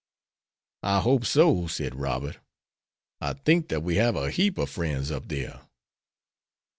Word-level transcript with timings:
'""I 0.81 0.99
hope 1.01 1.27
so," 1.27 1.67
said 1.67 1.93
Robert. 1.93 2.39
"I 3.19 3.33
think 3.33 3.67
that 3.67 3.83
we 3.83 3.97
have 3.97 4.15
a 4.15 4.31
heap 4.31 4.57
of 4.57 4.67
friends 4.71 5.11
up 5.11 5.27
there." 5.27 5.61